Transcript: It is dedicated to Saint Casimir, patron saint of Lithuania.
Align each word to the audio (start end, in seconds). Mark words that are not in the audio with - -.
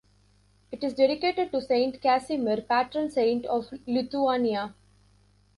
It 0.71 0.83
is 0.83 0.95
dedicated 0.95 1.51
to 1.51 1.61
Saint 1.61 2.01
Casimir, 2.01 2.63
patron 2.63 3.11
saint 3.11 3.45
of 3.45 3.69
Lithuania. 3.85 4.73